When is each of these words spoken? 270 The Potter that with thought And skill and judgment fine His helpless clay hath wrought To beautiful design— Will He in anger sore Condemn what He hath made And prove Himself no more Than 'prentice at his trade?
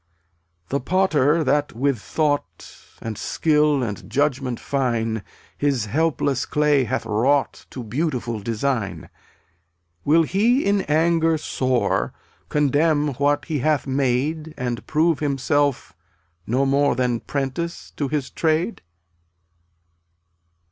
270 0.71 0.71
The 0.71 0.89
Potter 0.89 1.43
that 1.43 1.73
with 1.75 2.01
thought 2.01 2.75
And 3.03 3.19
skill 3.19 3.83
and 3.83 4.09
judgment 4.09 4.59
fine 4.59 5.21
His 5.55 5.85
helpless 5.85 6.47
clay 6.47 6.85
hath 6.85 7.05
wrought 7.05 7.67
To 7.69 7.83
beautiful 7.83 8.39
design— 8.39 9.09
Will 10.03 10.23
He 10.23 10.65
in 10.65 10.81
anger 10.89 11.37
sore 11.37 12.13
Condemn 12.49 13.09
what 13.09 13.45
He 13.45 13.59
hath 13.59 13.85
made 13.85 14.55
And 14.57 14.87
prove 14.87 15.19
Himself 15.19 15.93
no 16.47 16.65
more 16.65 16.95
Than 16.95 17.19
'prentice 17.19 17.93
at 17.95 18.09
his 18.09 18.31
trade? 18.31 18.81